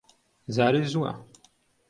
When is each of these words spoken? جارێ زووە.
جارێ 0.55 0.81
زووە. 0.91 1.11